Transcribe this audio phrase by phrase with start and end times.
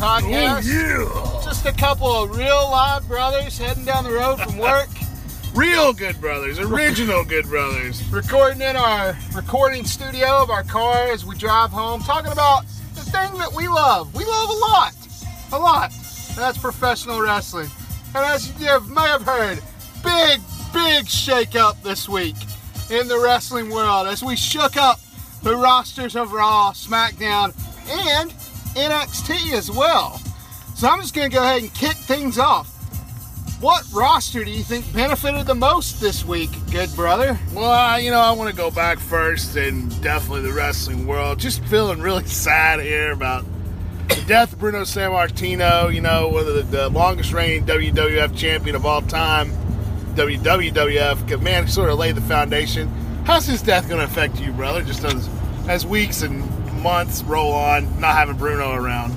[0.00, 0.62] Podcast.
[0.64, 1.44] Oh, yeah.
[1.44, 4.88] Just a couple of real live brothers heading down the road from work,
[5.54, 6.58] Real good brothers.
[6.58, 8.02] Original good brothers.
[8.10, 13.02] recording in our recording studio of our car as we drive home, talking about the
[13.02, 14.14] thing that we love.
[14.14, 14.92] We love a lot,
[15.52, 15.92] a lot.
[16.36, 17.68] That's professional wrestling.
[18.14, 19.58] And as you may have heard,
[20.02, 20.40] big,
[20.72, 22.36] big shakeup this week
[22.90, 24.98] in the wrestling world as we shook up
[25.42, 27.52] the rosters of Raw, SmackDown,
[27.90, 28.32] and
[28.74, 30.20] NXT as well.
[30.74, 32.68] So I'm just going to go ahead and kick things off.
[33.60, 37.38] What roster do you think benefited the most this week, good brother?
[37.52, 41.38] Well, you know, I want to go back first and definitely the wrestling world.
[41.38, 43.44] Just feeling really sad here about
[44.08, 48.74] the death of Bruno Sammartino, you know, one of the, the longest reigning WWF champion
[48.74, 49.50] of all time,
[50.14, 51.42] WWF.
[51.42, 52.88] Man, sort of laid the foundation.
[53.24, 54.82] How's his death going to affect you, brother?
[54.82, 55.28] Just as,
[55.68, 56.42] as weeks and
[56.80, 59.14] months roll on, not having Bruno around.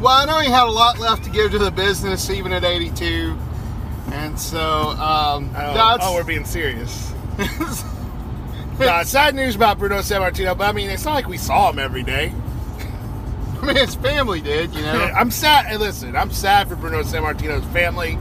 [0.00, 2.64] Well, I know he had a lot left to give to the business, even at
[2.64, 3.36] 82.
[4.12, 7.12] And so, um, Oh, oh, we're being serious.
[8.80, 11.78] Nah, sad news about Bruno Sammartino, but I mean, it's not like we saw him
[11.78, 12.32] every day.
[13.60, 14.92] I mean, his family did, you know.
[15.14, 15.66] I'm sad.
[15.66, 18.16] Hey, listen, I'm sad for Bruno Sammartino's family.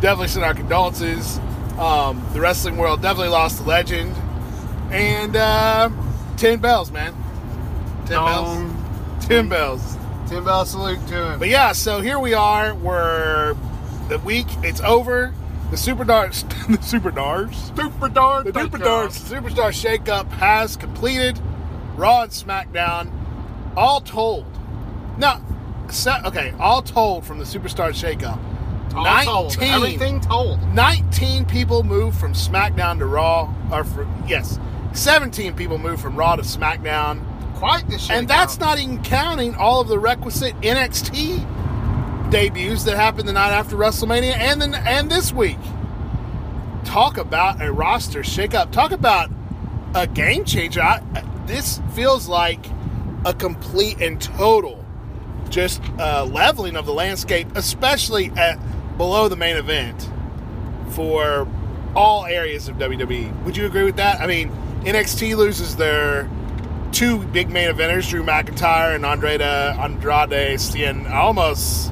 [0.00, 1.38] Definitely send our condolences.
[1.78, 4.16] Um, the wrestling world definitely lost a legend.
[4.90, 5.90] And uh,
[6.38, 7.14] 10 bells, man.
[8.10, 9.26] 10 bells.
[9.26, 9.96] 10 bells.
[10.30, 11.40] Tim Bell salute to him.
[11.40, 12.72] But yeah, so here we are.
[12.72, 13.56] We're
[14.08, 15.34] the week, it's over.
[15.72, 18.44] The Super Darts, the Super Dars, Super Dark.
[18.44, 21.40] the Super Darts Superstar Shakeup has completed.
[21.96, 23.10] Raw and SmackDown,
[23.76, 24.46] all told.
[25.18, 25.42] Now,
[26.24, 28.38] okay, all told from the Superstar Shakeup.
[28.94, 29.58] All told.
[29.58, 30.62] 19 Everything told.
[30.74, 33.84] 19 people moved from SmackDown to Raw, or
[34.28, 34.60] yes,
[34.92, 37.24] 17 people moved from Raw to SmackDown.
[37.60, 38.16] Quite the shit.
[38.16, 43.52] And that's not even counting all of the requisite NXT debuts that happened the night
[43.52, 45.58] after WrestleMania and then and this week.
[46.84, 48.72] Talk about a roster shakeup.
[48.72, 49.30] Talk about
[49.94, 50.80] a game changer.
[50.80, 51.02] I,
[51.44, 52.64] this feels like
[53.26, 54.82] a complete and total
[55.50, 58.58] just uh, leveling of the landscape, especially at
[58.96, 60.08] below the main event
[60.92, 61.46] for
[61.94, 63.44] all areas of WWE.
[63.44, 64.18] Would you agree with that?
[64.18, 64.50] I mean,
[64.82, 66.30] NXT loses their
[66.92, 71.90] two big main eventers, Drew McIntyre and Andrade Andrade Cien Almas.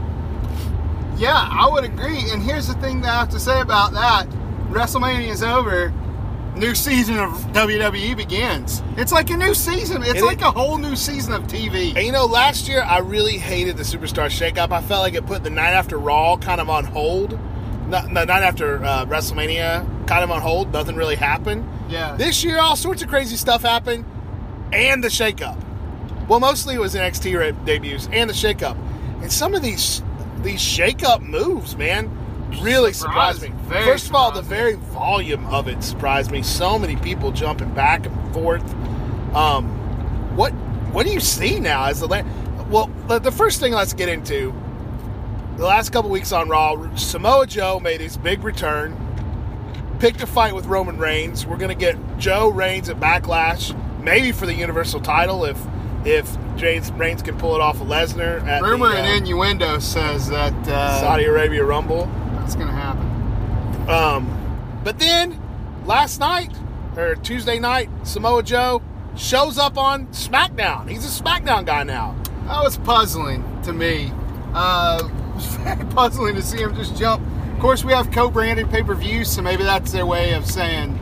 [1.16, 2.30] Yeah, I would agree.
[2.30, 4.28] And here's the thing that I have to say about that
[4.70, 5.92] WrestleMania is over.
[6.56, 8.82] New season of WWE begins.
[8.96, 10.02] It's like a new season.
[10.02, 11.94] It's It like is- a whole new season of TV.
[11.96, 14.72] And you know, last year I really hated the Superstar Shakeup.
[14.72, 17.38] I felt like it put the night after Raw kind of on hold.
[17.88, 20.72] Not, the night after uh, WrestleMania kind of on hold.
[20.72, 21.68] Nothing really happened.
[21.88, 22.16] Yeah.
[22.16, 24.04] This year, all sorts of crazy stuff happened,
[24.72, 25.56] and the shakeup.
[26.28, 28.76] Well, mostly it was NXT debuts and the shakeup.
[29.22, 30.02] And some of these
[30.42, 32.10] these shakeup moves, man,
[32.62, 33.48] really surprised me.
[33.62, 36.42] Very First of all, the very volume of it surprised me.
[36.42, 38.62] So many people jumping back and forth.
[39.34, 39.68] Um,
[40.36, 40.52] what
[40.92, 42.22] what do you see now as the la-
[42.68, 42.90] well?
[43.08, 44.54] The, the first thing let's get into
[45.56, 46.94] the last couple weeks on Raw.
[46.94, 48.96] Samoa Joe made his big return
[49.98, 51.44] picked a fight with Roman Reigns.
[51.46, 53.74] We're gonna get Joe Reigns at Backlash,
[54.08, 55.58] maybe for the Universal title if
[56.04, 59.78] if James Reigns can pull it off of Lesnar at Rumor the, uh, and innuendo
[59.78, 62.06] says that uh, Saudi Arabia Rumble.
[62.32, 63.06] that's going to happen.
[63.88, 65.40] Um, but then
[65.84, 66.52] last night
[66.96, 68.80] or Tuesday night, Samoa Joe
[69.16, 70.88] shows up on SmackDown.
[70.88, 72.16] He's a SmackDown guy now.
[72.46, 74.12] That was puzzling to me.
[74.54, 75.02] Uh,
[75.32, 77.26] it was very puzzling to see him just jump.
[77.52, 80.98] Of course, we have co-branded pay-per-views, so maybe that's their way of saying,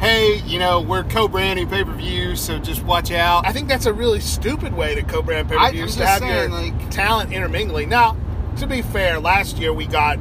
[0.00, 4.20] "Hey, you know, we're co-branding pay-per-views, so just watch out." I think that's a really
[4.20, 7.88] stupid way to co-brand pay-per-views to have just your like- talent intermingling.
[7.88, 8.16] Now,
[8.58, 10.18] to be fair, last year we got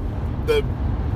[0.48, 0.64] the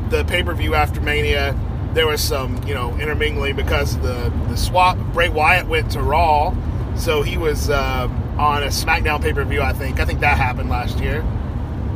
[0.10, 1.58] the pay-per-view after Mania.
[1.94, 4.98] There was some, you know, intermingling because the the swap.
[5.14, 6.56] Bray Wyatt went to Raw,
[6.96, 8.08] so he was uh,
[8.38, 9.62] on a SmackDown pay-per-view.
[9.62, 10.00] I think.
[10.00, 11.26] I think that happened last year.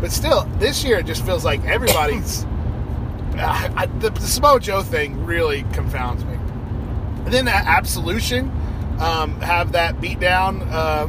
[0.01, 2.43] But still, this year it just feels like everybody's.
[3.35, 6.37] I, I, the, the Samoa Joe thing really confounds me.
[7.25, 8.49] And then that Absolution
[8.99, 11.07] um, have that beatdown, uh,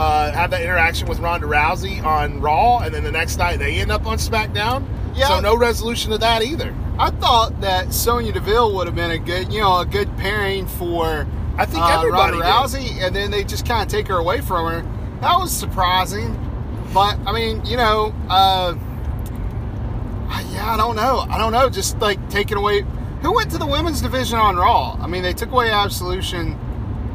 [0.00, 3.76] uh, have that interaction with Ronda Rousey on Raw, and then the next night they
[3.76, 4.86] end up on SmackDown.
[5.14, 5.28] Yeah.
[5.28, 6.74] So no resolution to that either.
[6.98, 10.66] I thought that Sonya Deville would have been a good, you know, a good pairing
[10.66, 12.46] for I think uh, everybody Ronda.
[12.46, 15.20] Rousey, and then they just kind of take her away from her.
[15.20, 16.34] That was surprising,
[16.92, 18.74] but I mean, you know, uh,
[20.52, 22.84] yeah, I don't know, I don't know, just like taking away.
[23.22, 24.96] Who went to the women's division on Raw?
[25.00, 26.52] I mean, they took away Absolution.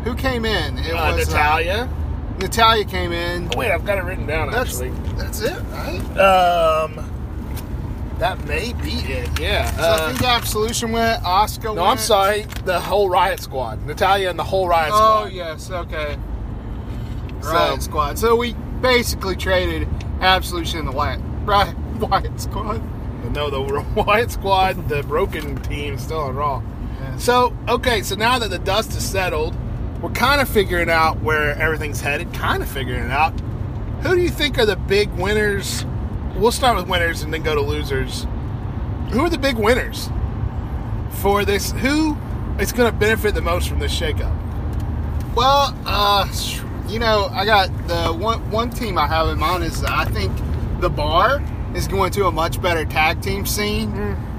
[0.04, 0.78] Who came in?
[0.80, 1.88] It Uh, was, Natalya.
[2.40, 3.50] Natalya came in.
[3.54, 4.90] Oh, wait, I've got it written down That's actually.
[5.16, 6.00] that's it, right?
[6.18, 7.08] Um,
[8.18, 9.40] that may be it.
[9.40, 9.70] Yeah.
[9.76, 11.24] So Uh, I think Absolution went.
[11.24, 11.88] Oscar no, went.
[11.88, 12.46] I'm sorry.
[12.66, 15.24] The whole Riot Squad, Natalya and the whole Riot Squad.
[15.24, 16.18] Oh yes, okay.
[17.42, 18.18] So- Riot Squad.
[18.20, 19.88] So we basically traded
[20.22, 22.82] Absolution and the Riot Riot, Riot Squad.
[23.30, 23.62] No, the
[24.04, 26.62] Riot Squad, the broken team, still on Raw.
[27.00, 27.18] Yeah.
[27.18, 29.56] So, okay, so now that the dust is settled,
[30.02, 33.40] we're kind of figuring out where everything's headed, kind of figuring it out.
[34.02, 35.86] Who do you think are the big winners?
[36.36, 38.26] We'll start with winners and then go to losers.
[39.12, 40.10] Who are the big winners
[41.22, 41.72] for this?
[41.74, 42.18] Who
[42.60, 44.36] is going to benefit the most from this shakeup?
[45.36, 46.28] Well, uh,
[46.88, 50.32] you know, I got the one one team I have in mind is I think
[50.82, 51.42] the Bar
[51.76, 53.92] is going to a much better tag team scene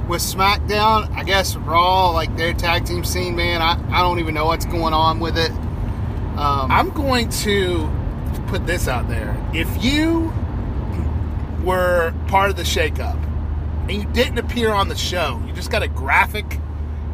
[0.09, 1.11] with SmackDown.
[1.17, 3.63] I guess Raw, like their tag team scene, man.
[3.63, 5.51] I, I don't even know what's going on with it.
[5.51, 7.91] Um, I'm going to
[8.49, 9.37] put this out there.
[9.55, 10.33] If you
[11.63, 13.23] were part of the shakeup
[13.89, 16.59] and you didn't appear on the show, you just got a graphic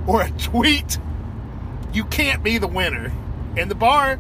[0.07, 0.99] or a tweet,
[1.93, 3.13] you can't be the winner.
[3.57, 4.19] And the bar,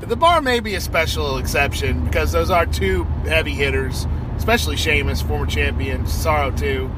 [0.00, 4.06] the bar may be a special exception because those are two heavy hitters,
[4.36, 6.90] especially Sheamus, former champion, Cesaro too,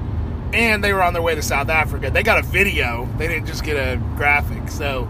[0.53, 2.11] and they were on their way to South Africa.
[2.11, 4.69] They got a video; they didn't just get a graphic.
[4.71, 5.09] So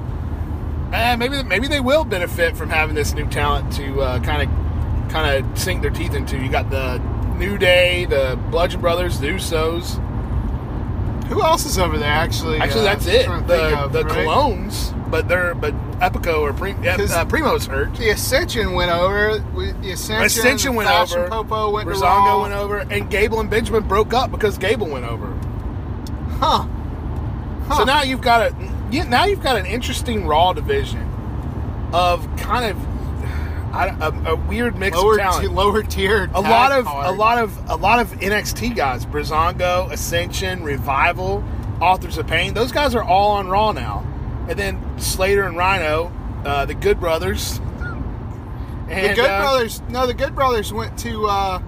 [0.93, 3.95] eh, maybe maybe they will benefit from having this new talent to
[4.25, 6.37] kind of kind of sink their teeth into.
[6.39, 6.99] You got the
[7.39, 10.05] New Day, the Bludgeon Brothers, the Usos.
[11.27, 12.11] who else is over there?
[12.11, 13.27] Actually, Actually, uh, that's it.
[13.47, 14.27] The the right?
[14.27, 17.95] Colóns, but they're but Epico or Pre, uh, Primo's hurt.
[17.97, 19.39] The Ascension went over.
[19.39, 21.29] The Ascension, Ascension went Fashion over.
[21.29, 25.05] Popo went to Breezango went over, and Gable and Benjamin broke up because Gable went
[25.05, 25.27] over.
[26.39, 26.67] Huh.
[27.67, 27.77] Huh.
[27.79, 31.03] So now you've got a now you've got an interesting Raw division
[31.93, 35.43] of kind of I- a, a weird mix lower of talent.
[35.43, 36.31] t- lower tier.
[36.33, 41.45] a lot of a lot of a lot of NXT guys, Breezango, Ascension, Revival,
[41.81, 42.55] Authors of Pain.
[42.55, 44.07] Those guys are all on Raw now,
[44.49, 46.13] and then Slater and Rhino,
[46.45, 47.61] uh, the Good Brothers.
[48.89, 49.83] And, the Good uh, Brothers.
[49.89, 51.27] No, the Good Brothers went to.
[51.27, 51.59] uh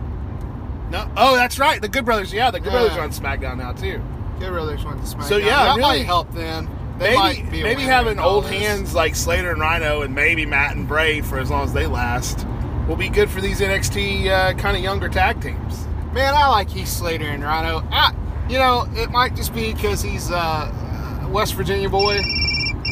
[0.91, 2.33] No, oh, that's right, the Good Brothers.
[2.33, 2.79] Yeah, the Good Yeah.
[2.79, 4.01] Brothers are on SmackDown now too.
[4.39, 5.29] Good Brothers went to SmackDown.
[5.29, 6.69] So, yeah, that really- might help them.
[6.99, 8.51] They maybe might be maybe having old this.
[8.53, 11.87] hands like Slater and Rhino, and maybe Matt and Bray for as long as they
[11.87, 12.47] last,
[12.87, 15.87] will be good for these NXT uh, kind of younger tag teams.
[16.13, 17.83] Man, I like Heath Slater and Rhino.
[17.91, 18.13] I,
[18.51, 22.21] you know, it might just be because he's uh, a West Virginia boy,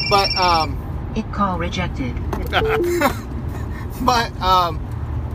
[0.09, 0.77] but um,
[1.15, 2.15] It call rejected.
[4.01, 4.79] but um,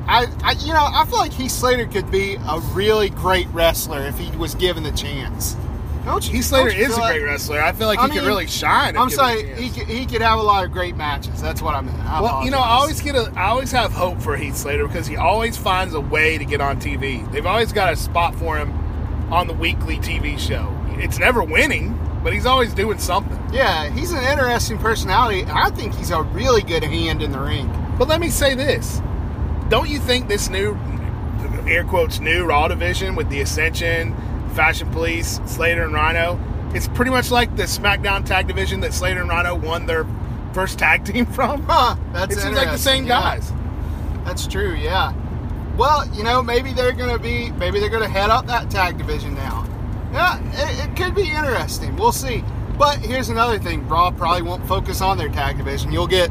[0.06, 4.00] I, I, you know, I feel like Heath Slater could be a really great wrestler
[4.06, 5.56] if he was given the chance.
[6.04, 6.34] Don't you?
[6.34, 7.62] Heath Slater don't you is a feel great like- wrestler.
[7.62, 8.94] I feel like I he could really shine.
[8.94, 11.40] If I'm given a saying he could, he could have a lot of great matches.
[11.40, 11.98] That's what I meant.
[12.04, 14.86] I Well, you know, I always get a, I always have hope for Heath Slater
[14.86, 17.30] because he always finds a way to get on TV.
[17.32, 18.70] They've always got a spot for him
[19.32, 20.70] on the weekly TV show.
[20.98, 23.38] It's never winning, but he's always doing something.
[23.54, 25.44] Yeah, he's an interesting personality.
[25.48, 27.72] I think he's a really good hand in the ring.
[27.96, 29.00] But let me say this:
[29.68, 30.76] Don't you think this new,
[31.68, 34.12] air quotes, new Raw division with the Ascension,
[34.54, 36.36] Fashion Police, Slater and Rhino,
[36.74, 40.04] it's pretty much like the SmackDown tag division that Slater and Rhino won their
[40.52, 41.62] first tag team from.
[41.62, 43.20] Huh, that's it seems like the same yeah.
[43.20, 43.52] guys.
[44.24, 45.14] That's true, yeah.
[45.76, 49.36] Well, you know, maybe they're gonna be, maybe they're gonna head up that tag division
[49.36, 49.64] now.
[50.12, 51.94] Yeah, it, it could be interesting.
[51.94, 52.42] We'll see.
[52.78, 55.92] But here's another thing: Raw probably won't focus on their tag division.
[55.92, 56.30] You'll get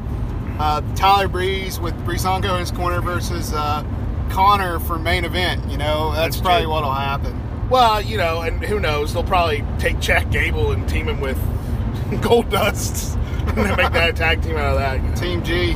[0.59, 3.83] uh, Tyler Breeze with Breezango in his corner versus uh,
[4.29, 5.69] Connor for main event.
[5.71, 6.71] You know, that's, That's probably true.
[6.73, 7.69] what'll happen.
[7.69, 9.13] Well, you know, and who knows?
[9.13, 11.37] They'll probably take Jack Gable and team him with
[12.21, 13.15] Goldust
[13.57, 15.01] and make that a tag team out of that.
[15.01, 15.15] you know.
[15.15, 15.73] Team G.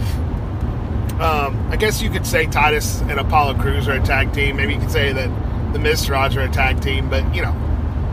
[1.21, 4.57] Um, I guess you could say Titus and Apollo Crews are a tag team.
[4.57, 7.55] Maybe you could say that the Miztourage are a tag team, but you know,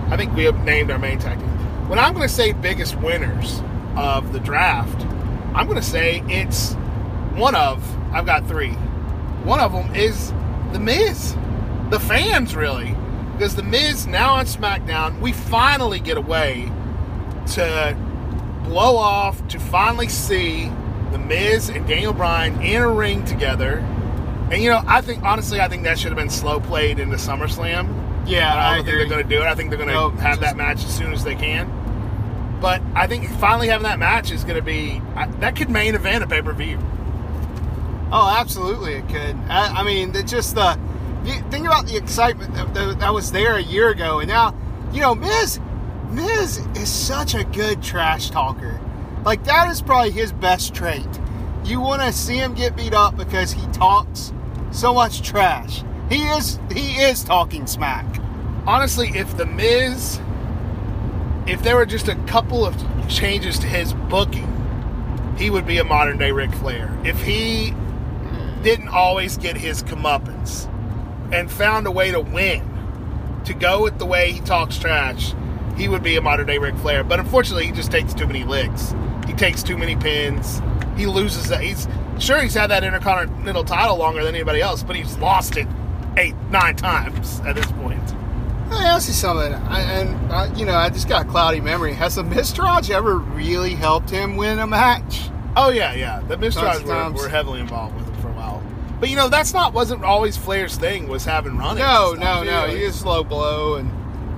[0.08, 1.53] I think we have named our main tag team.
[1.88, 3.60] When I'm going to say biggest winners
[3.96, 5.02] of the draft,
[5.54, 6.72] I'm going to say it's
[7.34, 7.82] one of.
[8.12, 8.70] I've got three.
[9.44, 10.32] One of them is
[10.72, 11.34] the Miz,
[11.90, 12.96] the fans really,
[13.32, 15.20] because the Miz now on SmackDown.
[15.20, 16.70] We finally get away
[17.52, 17.96] to
[18.64, 20.70] blow off to finally see
[21.12, 23.78] the Miz and Daniel Bryan in a ring together.
[24.50, 27.16] And you know, I think honestly, I think that should have been slow played into
[27.16, 28.02] SummerSlam.
[28.26, 28.98] Yeah, I I, don't think agree.
[29.00, 29.46] they're going to do it.
[29.46, 31.70] I think they're going to Nope, have that match as soon as they can.
[32.60, 35.94] But I think finally having that match is going to be I, that could main
[35.94, 36.78] event a pay per view.
[38.12, 39.36] Oh, absolutely, it could.
[39.48, 43.12] I, I mean, it's just uh, the you think about the excitement that, that, that
[43.12, 44.54] was there a year ago, and now,
[44.92, 45.58] you know, Miz,
[46.10, 48.80] Miz is such a good trash talker.
[49.24, 51.08] Like that is probably his best trait.
[51.64, 54.32] you want to see him get beat up because he talks
[54.70, 55.82] so much trash.
[56.10, 58.04] He is he is talking smack.
[58.66, 60.20] honestly, if the Miz,
[61.46, 62.76] if there were just a couple of
[63.08, 64.50] changes to his booking,
[65.36, 66.96] he would be a modern day Ric Flair.
[67.04, 67.74] If he
[68.62, 70.66] didn't always get his comeuppance
[71.32, 72.70] and found a way to win,
[73.44, 75.34] to go with the way he talks trash,
[75.76, 77.04] he would be a modern day Ric Flair.
[77.04, 78.94] But unfortunately, he just takes too many licks.
[79.26, 80.62] He takes too many pins.
[80.96, 81.60] He loses that.
[81.60, 85.66] He's sure he's had that Intercontinental title longer than anybody else, but he's lost it
[86.16, 88.14] eight, nine times at this point.
[88.70, 89.52] Let me ask you something.
[89.52, 91.92] I, and I, you know, I just got a cloudy memory.
[91.92, 95.28] Has the Miztourage ever really helped him win a match?
[95.56, 96.20] Oh yeah, yeah.
[96.20, 98.62] The of were, were heavily involved with him for a while.
[98.98, 101.08] But you know, that's not wasn't always Flair's thing.
[101.08, 102.66] Was having run No, no, no.
[102.68, 103.90] He is slow blow and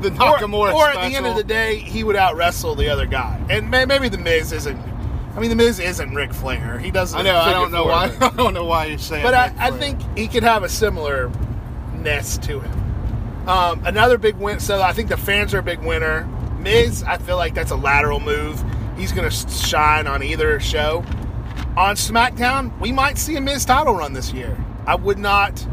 [0.03, 2.89] the or, Nakamura or at the end of the day, he would out wrestle the
[2.89, 3.43] other guy.
[3.49, 4.79] And may, maybe the Miz isn't.
[5.35, 6.79] I mean, the Miz isn't Ric Flair.
[6.79, 7.19] He doesn't.
[7.19, 7.37] I know.
[7.37, 8.17] I don't know why.
[8.21, 9.23] I don't know why you're saying.
[9.23, 11.31] but I, I think he could have a similar
[11.95, 12.86] ness to him.
[13.47, 14.61] Um, another big win.
[14.61, 16.25] So I think the fans are a big winner.
[16.59, 18.63] Miz, I feel like that's a lateral move.
[18.97, 21.05] He's going to shine on either show.
[21.77, 24.57] On SmackDown, we might see a Miz title run this year.
[24.87, 25.67] I would not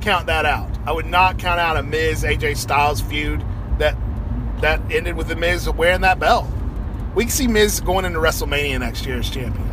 [0.00, 0.70] count that out.
[0.86, 3.44] I would not count out a Miz AJ Styles feud
[3.78, 3.96] that
[4.60, 6.46] that ended with the Miz wearing that belt.
[7.14, 9.68] We can see Miz going into WrestleMania next year as champion.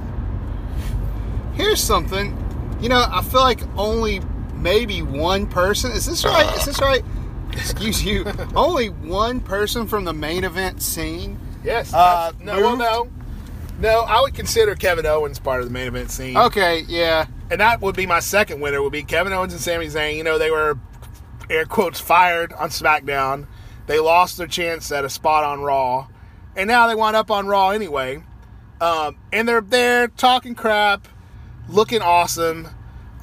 [1.54, 2.36] Here's something.
[2.82, 4.22] You know, I feel like only
[4.54, 5.92] maybe one person.
[5.92, 6.56] Is this right?
[6.58, 7.04] Is this right?
[7.60, 8.26] Excuse you.
[8.56, 11.40] only one person from the main event scene.
[11.64, 11.94] Yes.
[11.94, 13.10] Uh, no, well, no.
[13.80, 16.36] No, I would consider Kevin Owens part of the main event scene.
[16.36, 17.28] Okay, yeah.
[17.50, 20.18] And that would be my second winner, would be Kevin Owens and Sami Zayn.
[20.18, 20.78] You know, they were,
[21.50, 23.48] air quotes, fired on SmackDown.
[23.88, 26.08] They lost their chance at a spot on Raw.
[26.56, 28.24] And now they wind up on Raw anyway.
[28.82, 31.08] Um, and they're there talking crap,
[31.68, 32.68] looking awesome,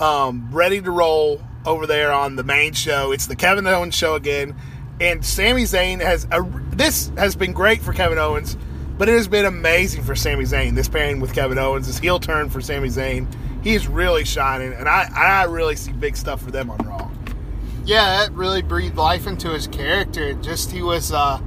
[0.01, 3.13] um, ready to roll over there on the main show.
[3.13, 4.57] It's the Kevin Owens show again.
[5.01, 8.57] And Sami Zayn has a, this has been great for Kevin Owens,
[8.97, 10.75] but it has been amazing for Sami Zayn.
[10.75, 13.27] This pairing with Kevin Owens, this heel turn for Sami Zayn,
[13.63, 17.11] he's really shining, and I I really see big stuff for them on Raw.
[17.85, 20.33] Yeah, that really breathed life into his character.
[20.35, 21.41] Just he was uh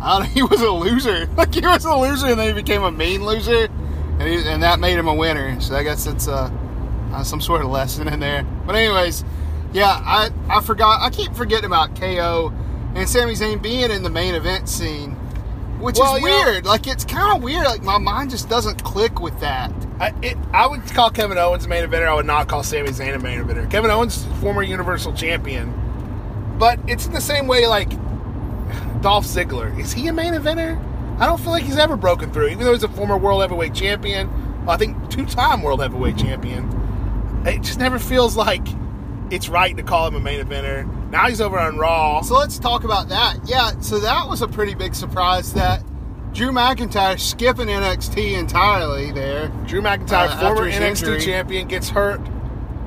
[0.00, 1.28] I don't know, he was a loser.
[1.36, 3.68] Like he was a loser and then he became a mean loser.
[4.18, 5.60] And, he, and that made him a winner.
[5.60, 6.50] So I guess it's uh,
[7.12, 8.44] uh, some sort of lesson in there.
[8.66, 9.24] But anyways,
[9.76, 12.52] yeah, I, I forgot I keep forgetting about KO
[12.94, 15.12] and Sami Zayn being in the main event scene.
[15.80, 16.64] Which Well, is you know- weird.
[16.64, 17.66] like it's kind of weird.
[17.66, 19.70] Like my mind just doesn't click with that.
[20.00, 22.06] I, it, I would call Kevin Owens a main eventer.
[22.08, 23.70] I would not call Sami Zayn a main eventer.
[23.70, 25.72] Kevin Owens, former Universal Champion,
[26.58, 27.90] but it's in the same way like
[29.02, 29.78] Dolph Ziggler.
[29.78, 30.82] Is he a main eventer?
[31.18, 33.74] I don't feel like he's ever broken through, even though he's a former World Heavyweight
[33.74, 34.28] Champion.
[34.64, 36.68] Well, I think two-time World Heavyweight Champion.
[37.46, 38.66] It just never feels like
[39.30, 40.86] it's right to call him a main eventer.
[41.10, 42.20] Now he's over on Raw.
[42.22, 43.38] So let's talk about that.
[43.46, 45.82] Yeah, so that was a pretty big surprise that
[46.32, 49.48] Drew McIntyre skipping NXT entirely there.
[49.66, 51.20] Drew McIntyre, Uh, former NXT injury.
[51.20, 52.20] champion, gets hurt,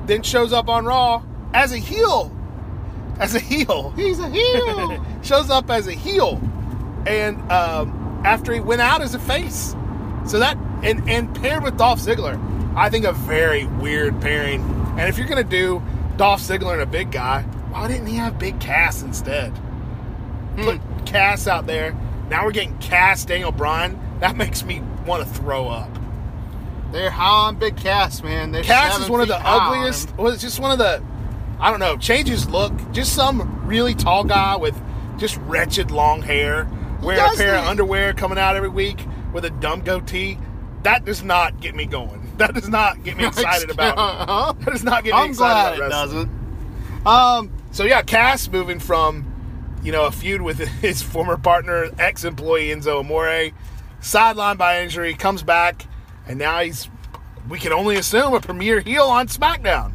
[0.06, 2.34] then shows up on Raw as a heel.
[3.18, 3.90] As a heel.
[3.96, 5.04] He's a heel.
[5.22, 6.40] shows up as a heel,
[7.06, 9.74] and um, after he went out as a face,
[10.26, 12.38] so that and and paired with Dolph Ziggler,
[12.76, 14.62] I think a very weird pairing.
[14.98, 15.82] And if you're gonna do
[16.16, 19.50] Dolph Ziggler and a big guy, why didn't he have Big Cass instead?
[19.50, 20.62] Hmm.
[20.62, 21.96] Put Cass out there.
[22.28, 23.98] Now we're getting Cass Daniel Bryan.
[24.20, 25.90] That makes me want to throw up.
[26.92, 28.52] They're high on Big Cass, man.
[28.52, 30.16] They're Cass is one of the ugliest.
[30.16, 31.02] Was just one of the,
[31.58, 32.72] I don't know, changes look.
[32.92, 34.80] Just some really tall guy with
[35.18, 36.68] just wretched long hair,
[37.02, 40.38] wearing a pair of underwear, coming out every week with a dumb goatee.
[40.82, 42.19] That does not get me going.
[42.40, 43.96] That does not get me excited about.
[43.98, 44.52] Uh-huh.
[44.64, 46.30] That does not get me I'm excited glad it about wrestling.
[47.02, 47.06] doesn't.
[47.06, 49.24] Um, So yeah, Cass moving from,
[49.82, 53.50] you know, a feud with his former partner, ex-employee Enzo Amore,
[54.00, 55.86] sidelined by injury, comes back,
[56.26, 56.88] and now he's,
[57.48, 59.92] we can only assume, a premier heel on SmackDown.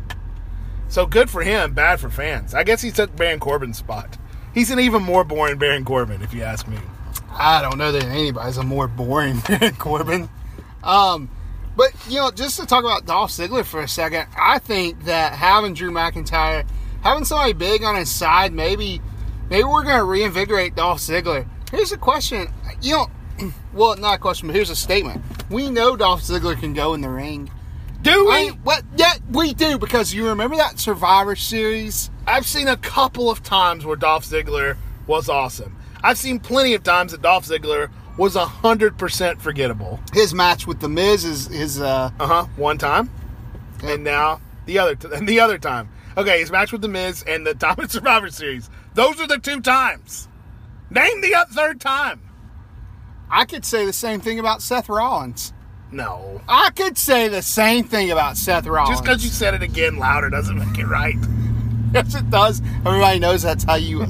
[0.88, 2.54] So good for him, bad for fans.
[2.54, 4.18] I guess he took Baron Corbin's spot.
[4.54, 6.78] He's an even more boring Baron Corbin, if you ask me.
[7.32, 10.30] I don't know that anybody's a more boring Baron Corbin.
[10.84, 11.30] Um,
[11.76, 15.34] but you know, just to talk about Dolph Ziggler for a second, I think that
[15.34, 16.66] having Drew McIntyre,
[17.02, 19.02] having somebody big on his side, maybe,
[19.50, 21.48] maybe we're going to reinvigorate Dolph Ziggler.
[21.72, 22.48] Here's a question,
[22.82, 25.22] you know, well, not a question, but here's a statement.
[25.50, 27.52] We know Dolph Ziggler can go in the ring.
[28.02, 28.32] Do we?
[28.32, 28.84] I, what?
[28.96, 32.12] Yeah, we do because you remember that Survivor Series.
[32.28, 34.78] I've seen a couple of times where Dolph Ziggler
[35.08, 35.76] was awesome.
[36.04, 40.00] I've seen plenty of times that Dolph Ziggler was a hundred percent forgettable.
[40.14, 41.80] His match with the Miz is his.
[41.82, 42.46] Uh, Uh huh.
[42.56, 43.10] One time,
[43.84, 45.90] and now the other t- and the other time.
[46.18, 48.70] Okay, his match with the Miz and the time in Survivor Series.
[48.94, 50.28] Those are the two times.
[50.90, 52.22] Name the third time.
[53.30, 55.52] I could say the same thing about Seth Rollins.
[55.92, 56.42] No.
[56.48, 58.92] I could say the same thing about Seth Rollins.
[58.98, 61.16] Just because you said it again louder doesn't make it right.
[61.94, 62.62] yes, it does.
[62.86, 64.06] Everybody knows that's how you uh,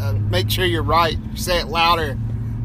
[0.00, 1.16] uh, make sure you're right.
[1.30, 2.18] You say it louder.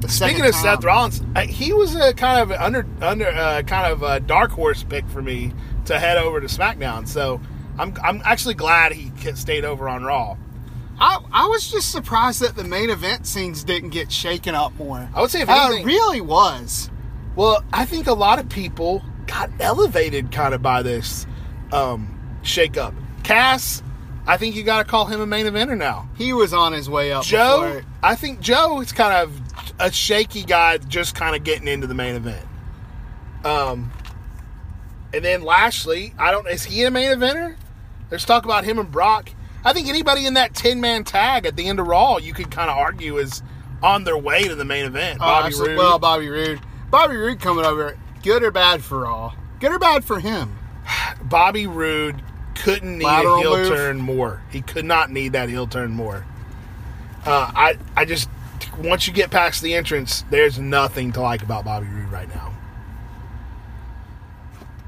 [0.07, 0.55] Speaking of.
[0.55, 4.83] Seth Rollins, he was a kind of under under uh, kind of a dark horse
[4.83, 5.53] pick for me
[5.85, 7.07] to head over to SmackDown.
[7.07, 7.41] So
[7.77, 10.37] I'm I'm actually glad he stayed over on Raw.
[11.01, 15.09] I, I was just surprised that the main event scenes didn't get shaken up more.
[15.13, 16.89] I would say if Uh, anything, it really was.
[17.35, 21.25] well, I think a lot of people got elevated kind of by this
[21.71, 22.93] um, shake up.
[23.23, 23.81] Cass,
[24.27, 26.09] I think you got to call him a main eventer now.
[26.17, 27.23] He was on his way up.
[27.23, 27.81] Joe.
[28.03, 29.48] I think Joe is kind of
[29.79, 32.45] a shaky guy, just kind of getting into the main event.
[33.43, 33.91] Um,
[35.13, 36.47] and then Lashley, I don't.
[36.47, 37.55] Is he a main eventer?
[38.09, 39.29] There's talk about him and Brock.
[39.63, 42.51] I think anybody in that ten man tag at the end of Raw, you could
[42.51, 43.41] kind of argue is
[43.81, 45.19] on their way to the main event.
[45.21, 45.55] Oh, Bobby.
[45.55, 45.77] Roode.
[45.77, 46.59] Well, Bobby Roode.
[46.89, 47.97] Bobby Roode coming over.
[48.23, 49.33] Good or bad for Raw?
[49.59, 50.57] Good or bad for him?
[51.23, 52.21] Bobby Roode
[52.55, 53.67] couldn't need Lateral a heel move.
[53.69, 54.41] turn more.
[54.51, 56.25] He could not need that heel turn more.
[57.25, 58.29] Uh, I I just
[58.77, 62.53] once you get past the entrance, there's nothing to like about Bobby Roode right now.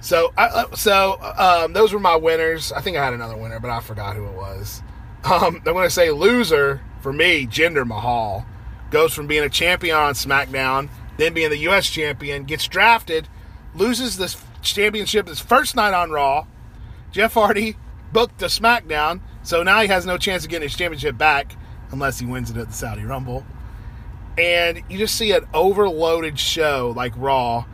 [0.02, 2.72] So I, uh, so um, those were my winners.
[2.72, 4.82] I think I had another winner, but I forgot who it was.
[5.24, 7.46] Um, I'm going to say loser for me.
[7.46, 8.44] Jinder Mahal
[8.90, 11.88] goes from being a champion on SmackDown, then being the U.S.
[11.88, 13.28] champion, gets drafted,
[13.76, 16.48] loses this championship his first night on Raw.
[17.12, 17.78] Jeff Hardy
[18.12, 21.56] booked the SmackDown, so now he has no chance of getting his championship back
[21.92, 23.46] unless he wins it at the Saudi Rumble.
[24.38, 27.66] And you just see an overloaded show like Raw,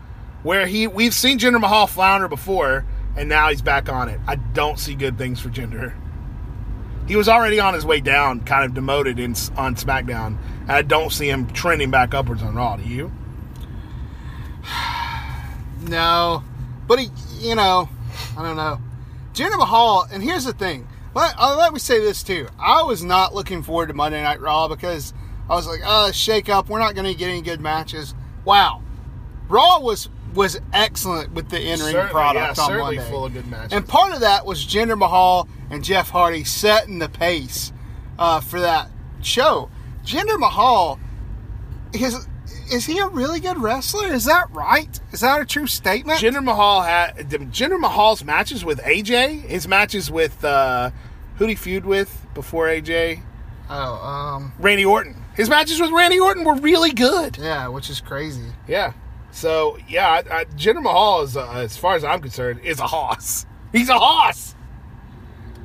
[0.44, 4.20] where he we've seen Jinder Mahal flounder before, and now he's back on it.
[4.28, 5.94] I don't see good things for Jinder.
[7.08, 11.12] He was already on his way down, kind of demoted in on SmackDown, I don't
[11.12, 12.78] see him trending back upwards on Raw.
[12.78, 13.12] Do you?
[15.80, 16.44] No,
[16.88, 17.88] but he, you know,
[18.36, 18.82] I don't know.
[19.34, 20.88] Jinder Mahal, and here's the thing.
[21.14, 22.48] Let, uh, let me say this too.
[22.60, 25.14] I was not looking forward to Monday Night Raw because
[25.50, 26.70] I was like, uh, shake up.
[26.70, 28.14] We're not going to get any good matches.
[28.46, 28.82] Wow.
[29.50, 33.12] Raw was was excellent with the in ring Certainly, product yeah, on certainly Monday.
[33.12, 33.74] full of good matches.
[33.74, 37.72] And part of that was Jinder Mahal and Jeff Hardy setting the pace
[38.20, 38.90] uh, for that
[39.22, 39.70] show.
[40.06, 41.00] Jinder Mahal
[41.94, 42.28] is
[42.72, 44.08] is he a really good wrestler?
[44.08, 45.00] Is that right?
[45.14, 46.20] Is that a true statement?
[46.20, 50.92] Jinder Mahal had Jinder Mahal's matches with AJ, his matches with uh,
[51.38, 53.22] who did he feud with before AJ?
[53.70, 55.17] oh, um, Randy Orton.
[55.38, 57.38] His matches with Randy Orton were really good.
[57.38, 58.52] yeah, which is crazy.
[58.68, 58.94] Yeah.
[59.30, 62.88] So yeah, I, I, Jinder Mahal is, uh, as far as I'm concerned, is a
[62.88, 63.46] hoss.
[63.72, 64.56] He's a hoss.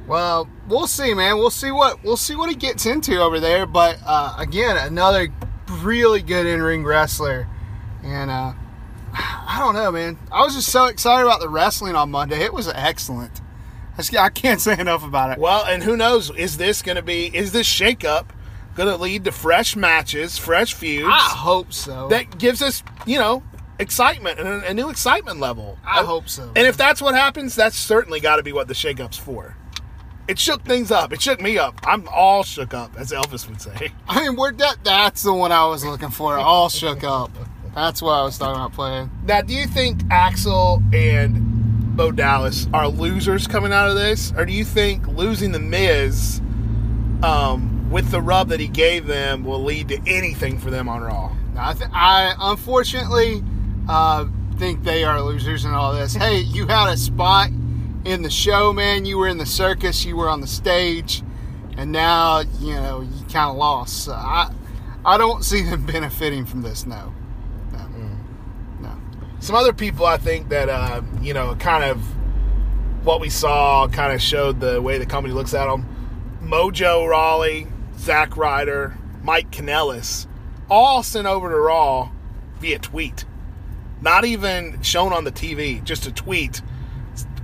[0.07, 1.39] Well, we'll see, man.
[1.39, 3.65] We'll see what we'll see what he gets into over there.
[3.65, 5.29] But uh, again, another
[5.81, 7.49] really good in ring wrestler,
[8.03, 8.53] and uh,
[9.15, 10.19] I don't know, man.
[10.31, 12.43] I was just so excited about the wrestling on Monday.
[12.43, 13.41] It was excellent.
[13.95, 15.39] I, just, I can't say enough about it.
[15.39, 16.31] Well, and who knows?
[16.31, 17.35] Is this going to be?
[17.35, 18.27] Is this shakeup
[18.75, 21.07] going to lead to fresh matches, fresh feuds?
[21.09, 22.09] I hope so.
[22.09, 23.43] that gives us, you know,
[23.79, 25.79] excitement and a, a new excitement level.
[25.85, 26.51] I hope so.
[26.57, 29.57] And if that's what happens, that's certainly got to be what the shakeup's for.
[30.29, 31.13] It shook things up.
[31.13, 31.81] It shook me up.
[31.85, 33.93] I'm all shook up, as Elvis would say.
[34.09, 34.77] I mean, we're that.
[34.85, 36.39] That's the one I was looking for.
[36.39, 37.31] All shook up.
[37.75, 39.11] That's what I was talking about playing.
[39.25, 44.45] Now, do you think Axel and Bo Dallas are losers coming out of this, or
[44.47, 46.41] do you think losing the Miz
[47.23, 51.03] um, with the rub that he gave them will lead to anything for them on
[51.03, 51.31] Raw?
[51.57, 53.45] I, th- I unfortunately
[53.89, 54.27] uh,
[54.57, 56.15] think they are losers in all this.
[56.15, 57.51] Hey, you had a spot
[58.05, 59.05] in the show, man.
[59.05, 60.05] You were in the circus.
[60.05, 61.23] You were on the stage,
[61.77, 64.05] and now you know you kind of lost.
[64.05, 64.51] So I,
[65.05, 66.87] I don't see them benefiting from this.
[66.87, 67.13] No,
[67.73, 67.87] no,
[68.81, 68.97] no.
[69.41, 72.01] Some other people, I think that uh, you know, kind of
[73.05, 75.87] what we saw, kind of showed the way the company looks at them.
[76.43, 77.67] Mojo Rawley,
[78.03, 80.27] Zack Ryder, Mike Kanellis,
[80.69, 82.11] all sent over to Raw
[82.59, 83.25] via tweet.
[84.01, 86.61] Not even shown on the TV, just a tweet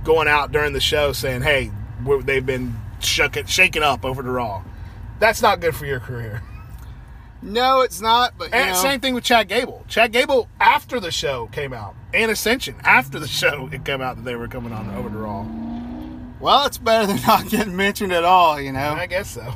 [0.03, 1.71] going out during the show saying, "Hey,
[2.03, 4.63] we're, they've been shaken up over to Raw."
[5.19, 6.41] That's not good for your career.
[7.41, 8.33] No, it's not.
[8.37, 9.85] But And know, same thing with Chad Gable.
[9.87, 14.17] Chad Gable after the show came out, and Ascension after the show it came out
[14.17, 15.45] that they were coming on over to Raw.
[16.41, 18.59] well, it's better than not getting mentioned at all.
[18.59, 18.91] You know.
[18.91, 19.53] I guess so.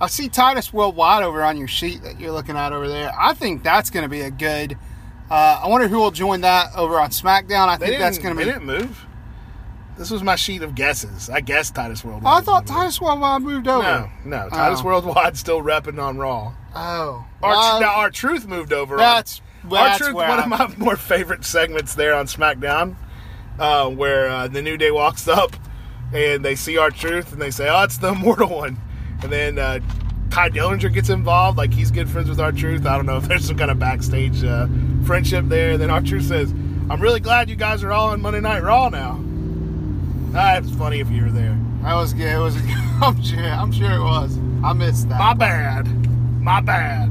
[0.00, 3.12] I see Titus Worldwide over on your sheet that you're looking at over there.
[3.18, 4.76] I think that's going to be a good.
[5.30, 7.68] Uh, I wonder who will join that over on SmackDown.
[7.68, 8.52] I They think that's going to they be.
[8.52, 9.06] didn't move.
[9.98, 11.28] This was my sheet of guesses.
[11.28, 12.32] I guessed Titus Worldwide.
[12.32, 12.66] Oh, I thought.
[12.66, 13.82] Titus Worldwide moved over.
[13.82, 14.48] No, no.
[14.48, 14.84] Titus Oh.
[14.86, 16.54] Worldwide still repping on Raw.
[16.74, 18.96] Oh, Our, well, now, R-Truth moved over.
[18.96, 22.96] that's R-Truth, one I- of my more favorite segments there on SmackDown,
[23.58, 25.54] uh, where uh, the New Day walks up
[26.14, 28.78] and they see R-Truth and they say, "Oh, it's the immortal one,"
[29.22, 29.80] and then uh,
[30.30, 32.86] Tye Dillinger gets involved, like he's good friends with R-Truth.
[32.86, 34.66] I don't know if there's some kind of backstage uh,
[35.04, 35.76] friendship there.
[35.78, 36.50] Then R-Truth says,
[36.88, 39.20] "I'm really glad you guys are all on Monday Night Raw now."
[40.34, 41.58] Ah, it's funny if you were there.
[41.82, 42.32] That was good.
[42.32, 42.56] It was.
[43.02, 43.40] I'm sure.
[43.40, 44.38] I'm sure it was.
[44.62, 45.18] I missed that.
[45.18, 45.86] My bad.
[46.40, 47.10] My bad.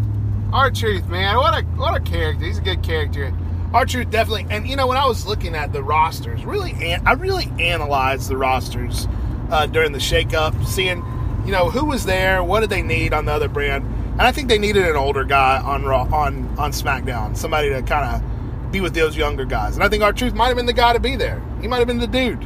[0.54, 1.36] R-Truth, man.
[1.38, 2.46] What a what a character.
[2.46, 3.34] He's a good character.
[3.74, 7.12] R-Truth definitely, and you know when I was looking at the rosters, really, an- I
[7.14, 9.08] really analyzed the rosters
[9.52, 11.04] uh, during the shakeup, seeing,
[11.50, 14.32] you know, who was there, what did they need on the other brand, and I
[14.32, 18.72] think they needed an older guy on Raw, on on SmackDown, somebody to kind of
[18.72, 21.00] be with those younger guys, and I think R-Truth might have been the guy to
[21.00, 21.42] be there.
[21.60, 22.42] He might have been the dude.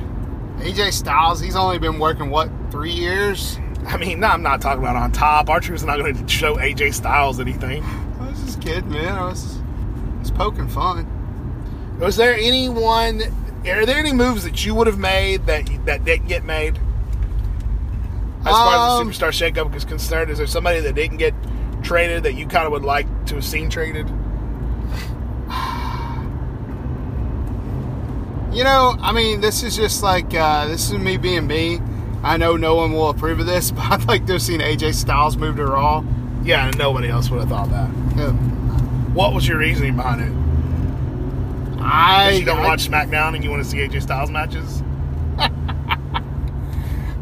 [0.60, 1.42] AJ Styles.
[1.42, 3.60] He's only been working what three years.
[3.88, 5.50] I mean, no, I'm not talking about on top.
[5.50, 7.84] R-Truth's not going to show AJ Styles anything.
[7.84, 9.18] I was just kidding, man.
[9.18, 12.00] I was, I was poking fun.
[12.00, 13.22] Was there anyone?
[13.68, 16.80] Are there any moves that you would have made that that didn't get made?
[18.46, 21.34] As far as Um, the superstar shakeup is concerned, is there somebody that didn't get
[21.82, 24.08] traded that you kind of would like to have seen traded?
[28.52, 31.80] You know, I mean, this is just like uh, this is me being me.
[32.22, 34.94] I know no one will approve of this, but I'd like to have seen AJ
[34.94, 36.04] Styles move to Raw.
[36.44, 37.90] Yeah, and nobody else would have thought that.
[38.16, 38.32] Yeah.
[39.14, 41.82] What was your reasoning behind it?
[41.82, 44.84] I you don't I- watch SmackDown and you want to see AJ Styles matches?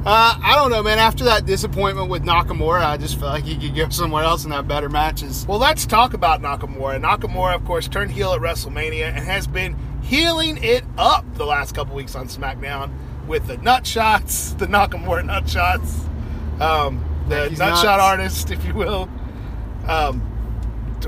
[0.04, 0.98] Uh, I don't know, man.
[0.98, 4.52] After that disappointment with Nakamura, I just felt like he could go somewhere else and
[4.52, 5.46] have better matches.
[5.48, 7.00] Well, let's talk about Nakamura.
[7.00, 11.76] Nakamura, of course, turned heel at WrestleMania and has been healing it up the last
[11.76, 12.92] couple weeks on SmackDown
[13.28, 16.00] with the nut shots, the Nakamura nut shots,
[16.60, 17.82] um, the nut nuts.
[17.84, 19.08] shot artist, if you will.
[19.88, 20.20] Um,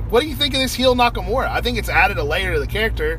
[0.10, 1.48] what do you think of this heel Nakamura?
[1.48, 3.18] I think it's added a layer to the character.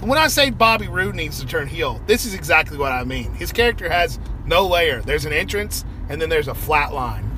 [0.00, 3.32] When I say Bobby Roode needs to turn heel, this is exactly what I mean.
[3.34, 5.00] His character has no layer.
[5.02, 7.30] There's an entrance, and then there's a flat line.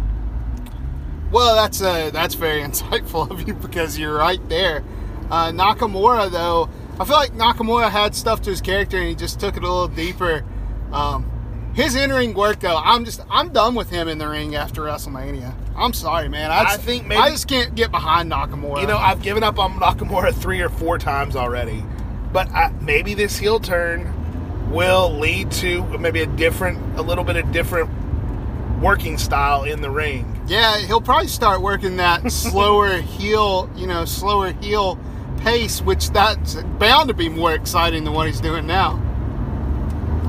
[1.30, 4.84] Well, that's uh, that's very insightful of you because you're right there.
[5.30, 9.38] Uh, Nakamura, though, I feel like Nakamura had stuff to his character and he just
[9.38, 10.44] took it a little deeper.
[10.90, 11.30] Um,
[11.74, 15.54] his in-ring work, though, I'm just I'm done with him in the ring after WrestleMania.
[15.76, 16.50] I'm sorry, man.
[16.50, 18.80] I, just, I think maybe- I just can't get behind Nakamura.
[18.80, 21.84] You know, I've given up on Nakamura three or four times already,
[22.32, 24.12] but I, maybe this heel turn
[24.70, 27.90] will lead to maybe a different, a little bit of different
[28.80, 30.40] working style in the ring.
[30.46, 34.98] Yeah, he'll probably start working that slower heel, you know, slower heel
[35.38, 38.92] pace, which that's bound to be more exciting than what he's doing now.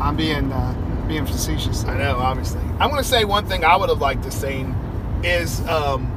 [0.02, 1.84] I'm being uh, being facetious.
[1.86, 2.62] I know, obviously.
[2.80, 4.76] I'm going to say one thing I would have liked to seen
[5.24, 6.16] is um,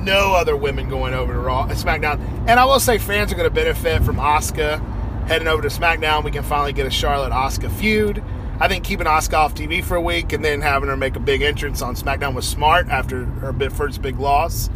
[0.00, 3.48] no other women going over to Raw, SmackDown, and I will say fans are going
[3.48, 4.80] to benefit from Asuka
[5.26, 6.24] heading over to SmackDown.
[6.24, 8.22] We can finally get a Charlotte Asuka feud.
[8.60, 11.20] I think keeping Asuka off TV for a week and then having her make a
[11.20, 14.70] big entrance on SmackDown was smart after her bit- first big loss.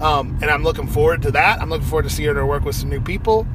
[0.00, 1.60] Um, and I'm looking forward to that.
[1.60, 3.46] I'm looking forward to seeing her work with some new people